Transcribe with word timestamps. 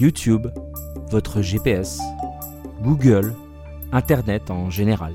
YouTube, 0.00 0.48
votre 1.10 1.40
GPS, 1.40 2.00
Google, 2.82 3.32
Internet 3.92 4.50
en 4.50 4.70
général. 4.70 5.14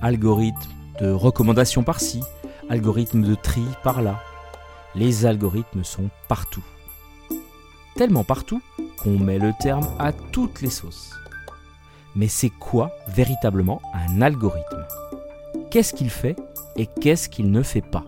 Algorithmes 0.00 0.70
de 1.00 1.10
recommandation 1.10 1.82
par-ci, 1.82 2.22
algorithmes 2.70 3.22
de 3.22 3.34
tri 3.34 3.62
par-là. 3.82 4.20
Les 4.94 5.26
algorithmes 5.26 5.84
sont 5.84 6.08
partout. 6.28 6.64
Tellement 7.94 8.24
partout 8.24 8.62
qu'on 9.02 9.18
met 9.18 9.38
le 9.38 9.52
terme 9.60 9.86
à 9.98 10.12
toutes 10.12 10.62
les 10.62 10.70
sauces. 10.70 11.12
Mais 12.16 12.28
c'est 12.28 12.50
quoi 12.50 12.90
véritablement 13.08 13.82
un 13.92 14.22
algorithme? 14.22 14.86
Qu'est-ce 15.70 15.92
qu'il 15.92 16.10
fait 16.10 16.36
et 16.76 16.86
qu'est-ce 16.86 17.28
qu'il 17.28 17.50
ne 17.50 17.62
fait 17.62 17.82
pas? 17.82 18.04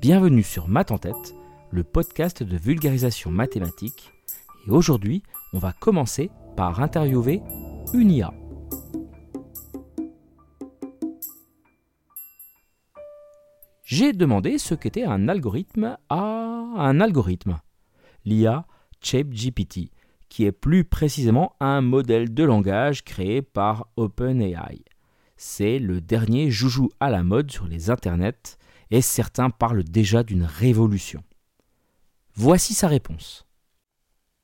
Bienvenue 0.00 0.44
sur 0.44 0.68
Math 0.68 0.92
en 0.92 0.98
tête, 0.98 1.34
le 1.74 1.82
podcast 1.82 2.44
de 2.44 2.56
vulgarisation 2.56 3.32
mathématique. 3.32 4.12
Et 4.68 4.70
aujourd'hui, 4.70 5.24
on 5.52 5.58
va 5.58 5.72
commencer 5.72 6.30
par 6.56 6.80
interviewer 6.80 7.42
une 7.92 8.12
IA. 8.12 8.32
J'ai 13.82 14.12
demandé 14.12 14.58
ce 14.58 14.76
qu'était 14.76 15.02
un 15.02 15.28
algorithme 15.28 15.98
à 16.08 16.20
un 16.76 17.00
algorithme, 17.00 17.58
l'IA 18.24 18.66
ChatGPT, 19.00 19.90
qui 20.28 20.44
est 20.44 20.52
plus 20.52 20.84
précisément 20.84 21.56
un 21.58 21.80
modèle 21.80 22.32
de 22.32 22.44
langage 22.44 23.02
créé 23.02 23.42
par 23.42 23.88
OpenAI. 23.96 24.84
C'est 25.36 25.80
le 25.80 26.00
dernier 26.00 26.52
joujou 26.52 26.90
à 27.00 27.10
la 27.10 27.24
mode 27.24 27.50
sur 27.50 27.66
les 27.66 27.90
internets 27.90 28.58
et 28.92 29.00
certains 29.00 29.50
parlent 29.50 29.82
déjà 29.82 30.22
d'une 30.22 30.44
révolution. 30.44 31.24
Voici 32.36 32.74
sa 32.74 32.88
réponse. 32.88 33.46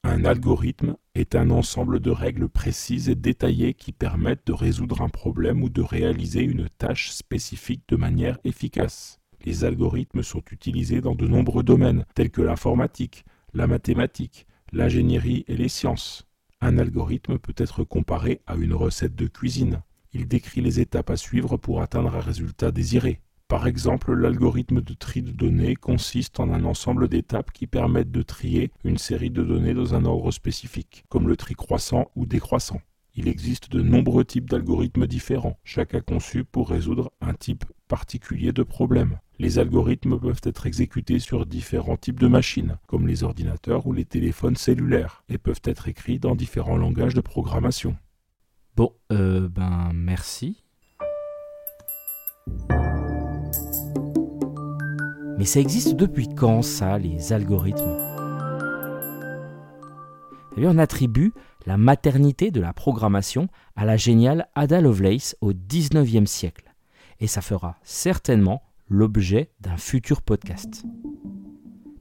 Un 0.05 0.25
algorithme 0.25 0.97
est 1.17 1.35
un 1.35 1.51
ensemble 1.51 1.99
de 1.99 2.13
règles 2.13 2.49
précises 2.49 3.09
et 3.09 3.17
détaillées 3.17 3.75
qui 3.75 3.91
permettent 3.91 4.47
de 4.47 4.53
résoudre 4.53 5.03
un 5.03 5.09
problème 5.09 5.65
ou 5.65 5.69
de 5.69 5.83
réaliser 5.83 6.43
une 6.43 6.69
tâche 6.69 7.11
spécifique 7.11 7.83
de 7.89 7.97
manière 7.97 8.39
efficace. 8.45 9.19
Les 9.45 9.65
algorithmes 9.65 10.23
sont 10.23 10.43
utilisés 10.53 11.01
dans 11.01 11.17
de 11.17 11.27
nombreux 11.27 11.65
domaines 11.65 12.07
tels 12.15 12.31
que 12.31 12.43
l'informatique, 12.43 13.25
la 13.55 13.67
mathématique, 13.67 14.47
l'ingénierie 14.73 15.45
et 15.49 15.57
les 15.57 15.69
sciences. 15.69 16.29
Un 16.61 16.79
algorithme 16.79 17.41
peut 17.41 17.55
être 17.57 17.83
comparé 17.83 18.41
à 18.47 18.55
une 18.55 18.75
recette 18.75 19.17
de 19.17 19.27
cuisine. 19.27 19.83
Il 20.13 20.29
décrit 20.29 20.61
les 20.61 20.79
étapes 20.79 21.11
à 21.11 21.17
suivre 21.17 21.57
pour 21.57 21.83
atteindre 21.83 22.15
un 22.15 22.21
résultat 22.21 22.71
désiré. 22.71 23.21
Par 23.51 23.67
exemple, 23.67 24.15
l'algorithme 24.15 24.81
de 24.81 24.95
tri 24.95 25.23
de 25.23 25.33
données 25.33 25.75
consiste 25.75 26.39
en 26.39 26.53
un 26.53 26.65
ensemble 26.65 27.09
d'étapes 27.09 27.51
qui 27.51 27.67
permettent 27.67 28.13
de 28.13 28.23
trier 28.23 28.71
une 28.85 28.97
série 28.97 29.29
de 29.29 29.43
données 29.43 29.75
dans 29.75 29.93
un 29.97 30.05
ordre 30.05 30.31
spécifique, 30.31 31.03
comme 31.09 31.27
le 31.27 31.37
tri 31.37 31.55
croissant 31.57 32.13
ou 32.15 32.27
décroissant. 32.27 32.81
Il 33.17 33.27
existe 33.27 33.69
de 33.69 33.83
nombreux 33.83 34.25
types 34.25 34.49
d'algorithmes 34.49 35.09
différents, 35.09 35.59
chacun 35.65 36.01
conçu 36.01 36.45
pour 36.45 36.71
résoudre 36.71 37.11
un 37.21 37.35
type 37.35 37.65
particulier 37.89 38.53
de 38.53 38.63
problème. 38.63 39.19
Les 39.41 39.59
algorithmes 39.59 40.17
peuvent 40.17 40.43
être 40.45 40.67
exécutés 40.67 41.19
sur 41.19 41.45
différents 41.45 41.97
types 41.97 42.21
de 42.21 42.29
machines, 42.29 42.79
comme 42.87 43.09
les 43.09 43.25
ordinateurs 43.25 43.85
ou 43.85 43.93
les 43.93 44.05
téléphones 44.05 44.55
cellulaires, 44.55 45.25
et 45.29 45.39
peuvent 45.39 45.63
être 45.65 45.89
écrits 45.89 46.21
dans 46.21 46.37
différents 46.37 46.77
langages 46.77 47.15
de 47.15 47.21
programmation. 47.21 47.97
Bon, 48.77 48.95
euh, 49.11 49.49
ben 49.49 49.91
merci. 49.93 50.63
Mais 55.41 55.47
ça 55.47 55.59
existe 55.59 55.97
depuis 55.97 56.29
quand 56.29 56.61
ça, 56.61 56.99
les 56.99 57.33
algorithmes? 57.33 57.97
On 60.59 60.77
attribue 60.77 61.33
la 61.65 61.79
maternité 61.79 62.51
de 62.51 62.61
la 62.61 62.75
programmation 62.75 63.49
à 63.75 63.87
la 63.87 63.97
géniale 63.97 64.49
Ada 64.55 64.83
Lovelace 64.83 65.37
au 65.41 65.55
XIXe 65.55 66.31
siècle. 66.31 66.75
Et 67.21 67.27
ça 67.27 67.41
fera 67.41 67.77
certainement 67.85 68.61
l'objet 68.91 69.49
d'un 69.63 69.79
futur 69.79 70.21
podcast. 70.21 70.85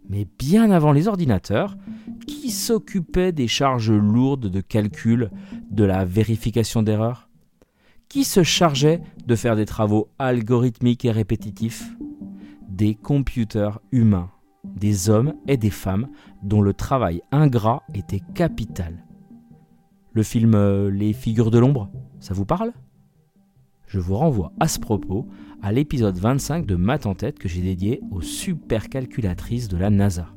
Mais 0.10 0.28
bien 0.38 0.70
avant 0.70 0.92
les 0.92 1.08
ordinateurs, 1.08 1.78
qui 2.28 2.52
s'occupait 2.52 3.32
des 3.32 3.48
charges 3.48 3.94
lourdes 3.94 4.48
de 4.48 4.60
calcul, 4.60 5.32
de 5.72 5.86
la 5.86 6.04
vérification 6.04 6.84
d'erreurs? 6.84 7.30
Qui 8.10 8.26
se 8.26 8.44
chargeait 8.44 9.00
de 9.26 9.36
faire 9.38 9.56
des 9.56 9.66
travaux 9.66 10.10
algorithmiques 10.20 11.06
et 11.06 11.12
répétitifs? 11.12 11.96
Des 12.80 12.96
computers 12.96 13.82
humains, 13.92 14.32
des 14.64 15.10
hommes 15.10 15.34
et 15.50 15.58
des 15.58 15.70
femmes 15.70 16.08
dont 16.44 16.62
le 16.62 16.74
travail 16.74 17.22
ingrat 17.30 17.84
était 17.94 18.22
capital. 18.34 19.06
Le 20.14 20.24
film 20.24 20.56
euh, 20.56 20.90
Les 20.90 21.12
figures 21.12 21.52
de 21.52 21.60
l'ombre, 21.60 21.92
ça 22.22 22.34
vous 22.34 22.46
parle? 22.46 22.72
Je 23.86 24.00
vous 24.00 24.16
renvoie 24.16 24.54
à 24.62 24.70
ce 24.70 24.80
propos 24.80 25.28
à 25.62 25.74
l'épisode 25.74 26.16
25 26.16 26.66
de 26.66 26.76
Math 26.76 27.06
en 27.06 27.16
tête 27.16 27.38
que 27.38 27.50
j'ai 27.50 27.62
dédié 27.62 28.00
aux 28.12 28.22
supercalculatrices 28.22 29.68
de 29.68 29.76
la 29.76 29.90
NASA. 29.90 30.28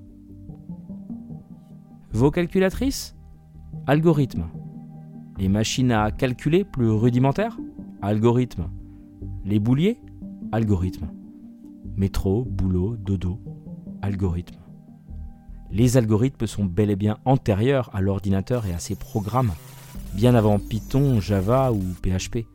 Vos 2.11 2.33
calculatrices? 2.33 3.15
Algorithme. 3.87 4.47
Les 5.39 5.49
machines 5.49 5.93
à 5.93 6.11
calculer 6.11 6.65
plus 6.65 6.91
rudimentaires? 6.91 7.57
Algorithme. 8.01 8.69
Les 9.45 9.61
bouliers? 9.61 10.01
Algorithme. 10.51 11.07
Métro, 11.97 12.45
boulot, 12.45 12.97
dodo, 12.97 13.39
algorithme. 14.01 14.59
Les 15.71 15.97
algorithmes 15.97 16.47
sont 16.47 16.65
bel 16.65 16.91
et 16.91 16.97
bien 16.97 17.19
antérieurs 17.25 17.95
à 17.95 18.01
l'ordinateur 18.01 18.67
et 18.67 18.73
à 18.73 18.79
ses 18.79 18.95
programmes, 18.95 19.53
bien 20.15 20.35
avant 20.35 20.59
Python, 20.59 21.21
Java 21.21 21.73
ou 21.73 21.81
PHP. 22.03 22.47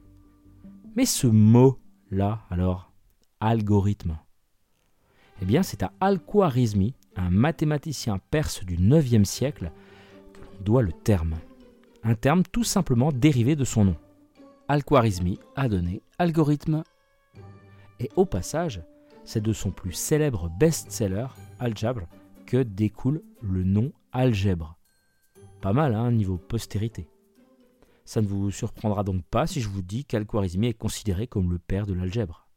Mais 0.95 1.05
ce 1.05 1.27
mot-là, 1.27 2.39
alors, 2.49 2.91
algorithme, 3.39 4.17
eh 5.41 5.45
bien 5.45 5.63
c'est 5.63 5.83
à 5.83 5.93
Al-Khwarizmi, 5.99 6.95
un 7.15 7.29
mathématicien 7.29 8.19
perse 8.31 8.63
du 8.65 8.77
9e 8.77 9.25
siècle, 9.25 9.71
que 10.33 10.39
l'on 10.39 10.63
doit 10.63 10.81
le 10.81 10.91
terme. 10.91 11.35
Un 12.03 12.15
terme 12.15 12.43
tout 12.43 12.63
simplement 12.63 13.11
dérivé 13.11 13.55
de 13.55 13.63
son 13.65 13.85
nom. 13.85 13.95
Al-Khwarizmi 14.67 15.39
a 15.55 15.69
donné 15.69 16.01
algorithme. 16.17 16.83
Et 17.99 18.09
au 18.15 18.25
passage, 18.25 18.81
c'est 19.27 19.41
de 19.41 19.51
son 19.51 19.71
plus 19.71 19.91
célèbre 19.91 20.49
best-seller, 20.49 21.27
Algèbre, 21.59 22.07
que 22.45 22.63
découle 22.63 23.21
le 23.41 23.65
nom 23.65 23.91
algèbre. 24.13 24.77
Pas 25.59 25.73
mal, 25.73 25.93
hein, 25.93 26.11
niveau 26.11 26.37
postérité. 26.37 27.09
Ça 28.05 28.21
ne 28.21 28.27
vous 28.27 28.51
surprendra 28.51 29.03
donc 29.03 29.23
pas 29.25 29.45
si 29.45 29.59
je 29.59 29.67
vous 29.67 29.81
dis 29.81 30.05
qu'Al-Khwarizmi 30.05 30.67
est 30.67 30.73
considéré 30.73 31.27
comme 31.27 31.51
le 31.51 31.59
père 31.59 31.85
de 31.85 31.93
l'algèbre. 31.93 32.47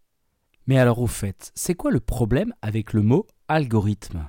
Mais 0.68 0.78
alors 0.78 1.00
au 1.00 1.08
fait, 1.08 1.50
c'est 1.56 1.74
quoi 1.74 1.90
le 1.90 1.98
problème 1.98 2.54
avec 2.62 2.92
le 2.92 3.02
mot 3.02 3.26
algorithme? 3.48 4.28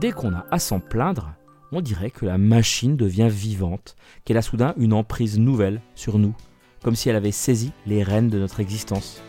Dès 0.00 0.10
qu'on 0.10 0.34
a 0.34 0.44
à 0.50 0.58
s'en 0.58 0.80
plaindre, 0.80 1.36
on 1.74 1.80
dirait 1.80 2.10
que 2.10 2.24
la 2.24 2.38
machine 2.38 2.96
devient 2.96 3.28
vivante, 3.28 3.96
qu'elle 4.24 4.36
a 4.36 4.42
soudain 4.42 4.74
une 4.76 4.92
emprise 4.92 5.38
nouvelle 5.38 5.80
sur 5.96 6.18
nous, 6.18 6.34
comme 6.82 6.94
si 6.94 7.08
elle 7.08 7.16
avait 7.16 7.32
saisi 7.32 7.72
les 7.84 8.04
rênes 8.04 8.30
de 8.30 8.38
notre 8.38 8.60
existence. 8.60 9.20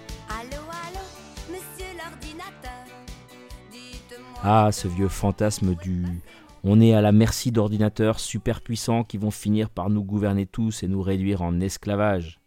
Ah, 4.44 4.70
ce 4.72 4.88
vieux 4.88 5.08
fantasme 5.08 5.74
du 5.76 6.06
on 6.64 6.82
est 6.82 6.94
à 6.94 7.02
la 7.02 7.12
merci 7.12 7.52
d'ordinateurs 7.52 8.20
super 8.20 8.62
puissants 8.62 9.04
qui 9.04 9.18
vont 9.18 9.32
finir 9.32 9.70
par 9.70 9.90
nous 9.90 10.04
gouverner 10.04 10.46
tous 10.46 10.82
et 10.82 10.88
nous 10.88 11.02
réduire 11.02 11.42
en 11.44 11.60
esclavage. 11.60 12.40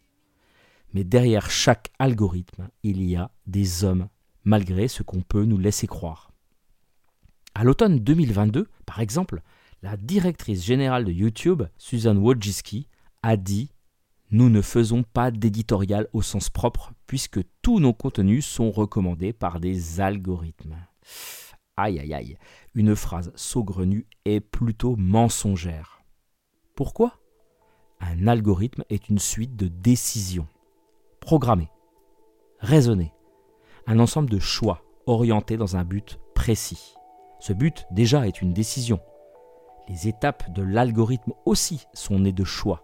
Mais 0.93 1.05
derrière 1.05 1.49
chaque 1.49 1.91
algorithme, 1.99 2.69
il 2.83 3.01
y 3.03 3.15
a 3.15 3.31
des 3.47 3.83
hommes, 3.85 4.09
malgré 4.43 4.87
ce 4.87 5.03
qu'on 5.03 5.21
peut 5.21 5.45
nous 5.45 5.57
laisser 5.57 5.87
croire. 5.87 6.31
À 7.55 7.63
l'automne 7.63 7.99
2022, 7.99 8.67
par 8.85 8.99
exemple, 8.99 9.41
la 9.81 9.97
directrice 9.97 10.63
générale 10.63 11.05
de 11.05 11.11
YouTube, 11.11 11.63
Susan 11.77 12.15
Wojcicki, 12.15 12.87
a 13.23 13.37
dit 13.37 13.71
Nous 14.31 14.49
ne 14.49 14.61
faisons 14.61 15.03
pas 15.03 15.31
d'éditorial 15.31 16.07
au 16.13 16.21
sens 16.21 16.49
propre, 16.49 16.93
puisque 17.07 17.39
tous 17.61 17.79
nos 17.79 17.93
contenus 17.93 18.45
sont 18.45 18.71
recommandés 18.71 19.33
par 19.33 19.59
des 19.59 20.01
algorithmes. 20.01 20.77
Aïe 21.77 21.99
aïe 21.99 22.13
aïe, 22.13 22.37
une 22.75 22.95
phrase 22.95 23.31
saugrenue 23.35 24.05
et 24.25 24.41
plutôt 24.41 24.95
mensongère. 24.97 26.01
Pourquoi? 26.75 27.19
Un 28.01 28.27
algorithme 28.27 28.83
est 28.89 29.09
une 29.09 29.19
suite 29.19 29.55
de 29.55 29.67
décisions, 29.67 30.47
programmées, 31.19 31.71
raisonnées, 32.59 33.13
un 33.87 33.99
ensemble 33.99 34.29
de 34.29 34.39
choix 34.39 34.81
orientés 35.05 35.57
dans 35.57 35.75
un 35.75 35.83
but 35.83 36.19
précis. 36.35 36.95
Ce 37.39 37.53
but 37.53 37.85
déjà 37.91 38.27
est 38.27 38.41
une 38.41 38.53
décision, 38.53 38.99
les 39.89 40.07
étapes 40.07 40.51
de 40.53 40.61
l'algorithme 40.61 41.33
aussi 41.45 41.87
sont 41.93 42.19
nées 42.19 42.31
de 42.31 42.43
choix. 42.43 42.83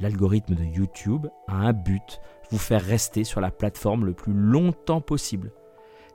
L'algorithme 0.00 0.54
de 0.54 0.64
YouTube 0.64 1.26
a 1.48 1.56
un 1.56 1.72
but, 1.72 2.20
vous 2.50 2.58
faire 2.58 2.82
rester 2.82 3.24
sur 3.24 3.40
la 3.40 3.50
plateforme 3.50 4.04
le 4.04 4.12
plus 4.12 4.32
longtemps 4.32 5.00
possible. 5.00 5.52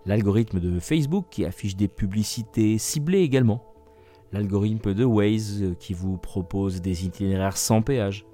L'algorithme 0.05 0.59
de 0.59 0.79
Facebook 0.79 1.25
qui 1.29 1.43
affiche 1.43 1.75
des 1.75 1.87
publicités 1.87 2.77
ciblées 2.77 3.21
également. 3.21 3.63
L'algorithme 4.31 4.93
de 4.93 5.03
Waze 5.03 5.75
qui 5.79 5.93
vous 5.93 6.17
propose 6.17 6.81
des 6.81 7.05
itinéraires 7.05 7.57
sans 7.57 7.81
péage. 7.81 8.25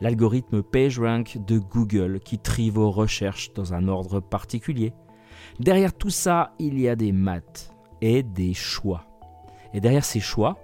L'algorithme 0.00 0.62
PageRank 0.62 1.38
de 1.46 1.58
Google 1.58 2.20
qui 2.20 2.38
trie 2.38 2.70
vos 2.70 2.90
recherches 2.90 3.52
dans 3.52 3.74
un 3.74 3.88
ordre 3.88 4.20
particulier. 4.20 4.92
Derrière 5.60 5.92
tout 5.92 6.10
ça, 6.10 6.52
il 6.58 6.78
y 6.78 6.88
a 6.88 6.96
des 6.96 7.12
maths 7.12 7.72
et 8.00 8.22
des 8.22 8.54
choix. 8.54 9.06
Et 9.72 9.80
derrière 9.80 10.04
ces 10.04 10.20
choix, 10.20 10.58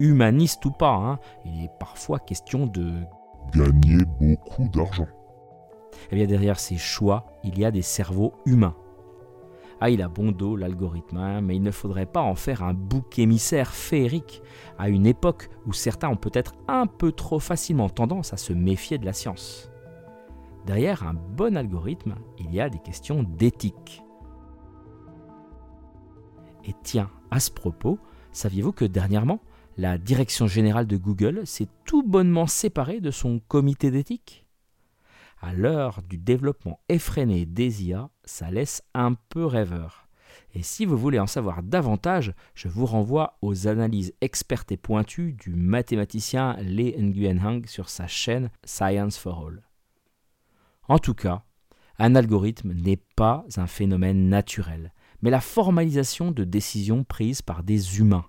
humanistes 0.00 0.64
ou 0.64 0.70
pas, 0.70 0.94
hein, 0.94 1.18
il 1.44 1.64
est 1.64 1.70
parfois 1.78 2.18
question 2.18 2.66
de 2.66 3.04
Gagner 3.52 4.04
beaucoup 4.20 4.68
d'argent. 4.68 5.06
Et 6.10 6.16
bien 6.16 6.26
derrière 6.26 6.58
ces 6.58 6.76
choix, 6.76 7.26
il 7.44 7.58
y 7.58 7.64
a 7.64 7.70
des 7.70 7.82
cerveaux 7.82 8.34
humains. 8.46 8.74
Ah, 9.80 9.90
il 9.90 10.02
a 10.02 10.08
bon 10.08 10.32
dos 10.32 10.56
l'algorithme, 10.56 11.18
hein, 11.18 11.40
mais 11.40 11.56
il 11.56 11.62
ne 11.62 11.70
faudrait 11.70 12.06
pas 12.06 12.22
en 12.22 12.34
faire 12.34 12.62
un 12.62 12.74
bouc 12.74 13.18
émissaire 13.18 13.70
féerique 13.70 14.42
à 14.78 14.88
une 14.88 15.06
époque 15.06 15.50
où 15.66 15.72
certains 15.72 16.08
ont 16.08 16.16
peut-être 16.16 16.54
un 16.68 16.86
peu 16.86 17.12
trop 17.12 17.38
facilement 17.38 17.88
tendance 17.88 18.32
à 18.32 18.36
se 18.36 18.52
méfier 18.52 18.98
de 18.98 19.04
la 19.04 19.12
science. 19.12 19.70
Derrière 20.66 21.06
un 21.06 21.14
bon 21.14 21.56
algorithme, 21.56 22.14
il 22.38 22.52
y 22.52 22.60
a 22.60 22.70
des 22.70 22.78
questions 22.78 23.22
d'éthique. 23.22 24.02
Et 26.64 26.72
tiens, 26.82 27.10
à 27.30 27.38
ce 27.38 27.50
propos, 27.50 27.98
saviez-vous 28.32 28.72
que 28.72 28.86
dernièrement, 28.86 29.40
la 29.76 29.98
direction 29.98 30.46
générale 30.46 30.86
de 30.86 30.96
Google 30.96 31.46
s'est 31.46 31.68
tout 31.84 32.02
bonnement 32.02 32.46
séparée 32.46 33.00
de 33.00 33.10
son 33.10 33.40
comité 33.40 33.90
d'éthique 33.90 34.46
À 35.40 35.52
l'heure 35.52 36.02
du 36.02 36.16
développement 36.16 36.80
effréné 36.88 37.44
des 37.44 37.84
IA, 37.84 38.08
ça 38.24 38.50
laisse 38.50 38.82
un 38.94 39.14
peu 39.14 39.44
rêveur. 39.44 40.08
Et 40.54 40.62
si 40.62 40.84
vous 40.84 40.96
voulez 40.96 41.18
en 41.18 41.26
savoir 41.26 41.62
davantage, 41.62 42.32
je 42.54 42.68
vous 42.68 42.86
renvoie 42.86 43.36
aux 43.42 43.66
analyses 43.66 44.14
expertes 44.20 44.70
et 44.72 44.76
pointues 44.76 45.32
du 45.32 45.54
mathématicien 45.54 46.56
Lee 46.60 46.94
Nguyen 46.96 47.38
Hang 47.44 47.66
sur 47.66 47.88
sa 47.88 48.06
chaîne 48.06 48.50
Science 48.64 49.18
for 49.18 49.46
All. 49.46 49.62
En 50.88 50.98
tout 50.98 51.14
cas, 51.14 51.42
un 51.98 52.14
algorithme 52.14 52.72
n'est 52.72 53.02
pas 53.16 53.44
un 53.56 53.66
phénomène 53.66 54.28
naturel, 54.28 54.92
mais 55.22 55.30
la 55.30 55.40
formalisation 55.40 56.30
de 56.30 56.44
décisions 56.44 57.04
prises 57.04 57.42
par 57.42 57.62
des 57.62 57.98
humains. 57.98 58.26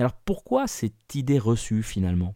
Alors 0.00 0.14
pourquoi 0.14 0.66
cette 0.66 1.14
idée 1.14 1.38
reçue 1.38 1.82
finalement? 1.82 2.34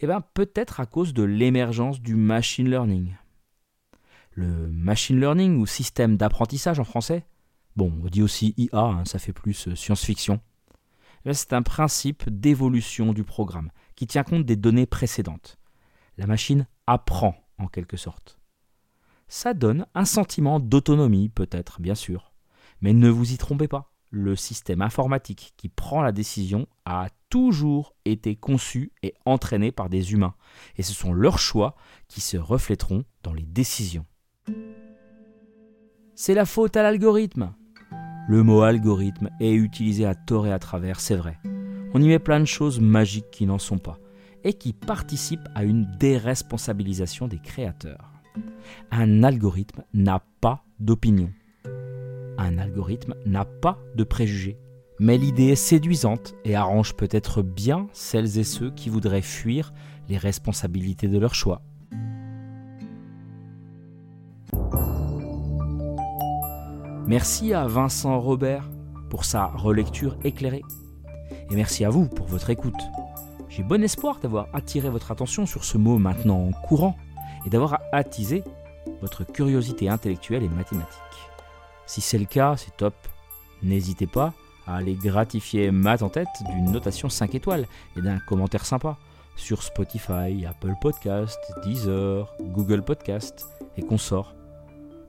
Eh 0.00 0.06
bien 0.06 0.20
peut-être 0.20 0.80
à 0.80 0.86
cause 0.86 1.12
de 1.14 1.22
l'émergence 1.22 2.00
du 2.00 2.14
machine 2.14 2.70
learning. 2.70 3.16
Le 4.32 4.68
machine 4.68 5.18
learning 5.18 5.58
ou 5.58 5.66
système 5.66 6.16
d'apprentissage 6.16 6.78
en 6.78 6.84
français, 6.84 7.26
bon 7.76 7.92
on 8.04 8.06
dit 8.06 8.22
aussi 8.22 8.54
IA, 8.56 8.78
hein, 8.78 9.04
ça 9.04 9.18
fait 9.18 9.32
plus 9.32 9.68
euh, 9.68 9.74
science-fiction, 9.74 10.40
eh 11.24 11.34
c'est 11.34 11.52
un 11.52 11.62
principe 11.62 12.28
d'évolution 12.30 13.12
du 13.12 13.24
programme 13.24 13.70
qui 13.96 14.06
tient 14.06 14.22
compte 14.22 14.44
des 14.44 14.54
données 14.54 14.86
précédentes. 14.86 15.58
La 16.16 16.26
machine 16.26 16.68
apprend 16.86 17.34
en 17.58 17.66
quelque 17.66 17.96
sorte 17.96 18.38
ça 19.28 19.54
donne 19.54 19.86
un 19.94 20.04
sentiment 20.04 20.58
d'autonomie 20.58 21.28
peut-être, 21.28 21.80
bien 21.80 21.94
sûr. 21.94 22.32
Mais 22.80 22.92
ne 22.92 23.08
vous 23.08 23.32
y 23.32 23.38
trompez 23.38 23.68
pas, 23.68 23.92
le 24.10 24.36
système 24.36 24.82
informatique 24.82 25.52
qui 25.56 25.68
prend 25.68 26.02
la 26.02 26.12
décision 26.12 26.66
a 26.84 27.08
toujours 27.28 27.94
été 28.04 28.36
conçu 28.36 28.92
et 29.02 29.14
entraîné 29.26 29.72
par 29.72 29.88
des 29.88 30.12
humains, 30.12 30.34
et 30.76 30.82
ce 30.82 30.94
sont 30.94 31.12
leurs 31.12 31.38
choix 31.38 31.76
qui 32.08 32.20
se 32.20 32.36
reflèteront 32.36 33.04
dans 33.22 33.32
les 33.32 33.44
décisions. 33.44 34.06
C'est 36.14 36.34
la 36.34 36.46
faute 36.46 36.76
à 36.76 36.82
l'algorithme. 36.82 37.52
Le 38.28 38.42
mot 38.42 38.62
algorithme 38.62 39.30
est 39.40 39.54
utilisé 39.54 40.04
à 40.04 40.14
tort 40.14 40.46
et 40.46 40.52
à 40.52 40.58
travers, 40.58 41.00
c'est 41.00 41.16
vrai. 41.16 41.38
On 41.94 42.02
y 42.02 42.08
met 42.08 42.18
plein 42.18 42.40
de 42.40 42.44
choses 42.44 42.80
magiques 42.80 43.30
qui 43.30 43.46
n'en 43.46 43.58
sont 43.58 43.78
pas, 43.78 43.98
et 44.44 44.52
qui 44.52 44.72
participent 44.72 45.48
à 45.54 45.64
une 45.64 45.90
déresponsabilisation 45.98 47.28
des 47.28 47.38
créateurs. 47.38 48.12
Un 48.90 49.22
algorithme 49.22 49.84
n'a 49.94 50.22
pas 50.40 50.64
d'opinion. 50.78 51.30
Un 52.38 52.56
algorithme 52.56 53.14
n'a 53.26 53.44
pas 53.44 53.78
de 53.96 54.04
préjugés. 54.04 54.58
Mais 55.00 55.18
l'idée 55.18 55.48
est 55.48 55.56
séduisante 55.56 56.34
et 56.44 56.54
arrange 56.54 56.94
peut-être 56.94 57.42
bien 57.42 57.88
celles 57.92 58.38
et 58.38 58.44
ceux 58.44 58.70
qui 58.70 58.88
voudraient 58.90 59.22
fuir 59.22 59.72
les 60.08 60.16
responsabilités 60.16 61.08
de 61.08 61.18
leur 61.18 61.34
choix. 61.34 61.62
Merci 67.06 67.54
à 67.54 67.66
Vincent 67.66 68.20
Robert 68.20 68.70
pour 69.10 69.24
sa 69.24 69.46
relecture 69.46 70.16
éclairée. 70.24 70.62
Et 71.50 71.56
merci 71.56 71.84
à 71.84 71.90
vous 71.90 72.06
pour 72.06 72.26
votre 72.26 72.50
écoute. 72.50 72.80
J'ai 73.48 73.62
bon 73.62 73.82
espoir 73.82 74.20
d'avoir 74.20 74.48
attiré 74.52 74.90
votre 74.90 75.10
attention 75.10 75.46
sur 75.46 75.64
ce 75.64 75.78
mot 75.78 75.98
maintenant 75.98 76.50
courant 76.68 76.96
et 77.46 77.50
d'avoir 77.50 77.80
attisé 77.92 78.44
votre 79.00 79.24
curiosité 79.24 79.88
intellectuelle 79.88 80.44
et 80.44 80.48
mathématique. 80.48 81.27
Si 81.88 82.02
c'est 82.02 82.18
le 82.18 82.26
cas, 82.26 82.56
c'est 82.58 82.76
top. 82.76 82.94
N'hésitez 83.62 84.06
pas 84.06 84.34
à 84.66 84.76
aller 84.76 84.94
gratifier 84.94 85.70
Math 85.70 86.02
en 86.02 86.10
tête 86.10 86.28
d'une 86.50 86.70
notation 86.70 87.08
5 87.08 87.34
étoiles 87.34 87.66
et 87.96 88.02
d'un 88.02 88.18
commentaire 88.18 88.66
sympa 88.66 88.98
sur 89.36 89.62
Spotify, 89.62 90.44
Apple 90.46 90.74
Podcast, 90.82 91.38
Deezer, 91.64 92.30
Google 92.40 92.82
Podcast 92.82 93.48
et 93.78 93.82
consorts. 93.82 94.34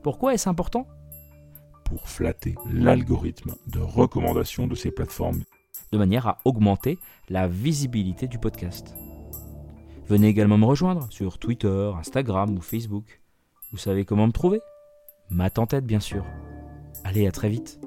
Pourquoi 0.03 0.33
est-ce 0.33 0.47
important? 0.47 0.87
Pour 1.83 2.07
flatter 2.07 2.55
l'algorithme 2.71 3.55
de 3.67 3.79
recommandation 3.79 4.65
de 4.65 4.75
ces 4.75 4.91
plateformes. 4.91 5.43
De 5.91 5.97
manière 5.97 6.27
à 6.27 6.37
augmenter 6.45 6.97
la 7.27 7.49
visibilité 7.49 8.27
du 8.27 8.39
podcast. 8.39 8.95
Venez 10.07 10.27
également 10.27 10.57
me 10.57 10.65
rejoindre 10.65 11.07
sur 11.11 11.39
Twitter, 11.39 11.91
Instagram 11.99 12.57
ou 12.57 12.61
Facebook. 12.61 13.19
Vous 13.73 13.77
savez 13.77 14.05
comment 14.05 14.27
me 14.27 14.31
trouver? 14.31 14.61
En 15.37 15.67
tête, 15.67 15.85
bien 15.85 15.99
sûr. 15.99 16.23
Allez, 17.03 17.27
à 17.27 17.31
très 17.31 17.49
vite. 17.49 17.79